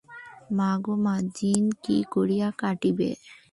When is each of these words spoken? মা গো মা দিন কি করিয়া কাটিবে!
মা 0.57 0.71
গো 0.83 0.93
মা 1.05 1.15
দিন 1.37 1.63
কি 1.83 1.97
করিয়া 2.13 2.47
কাটিবে! 2.61 3.09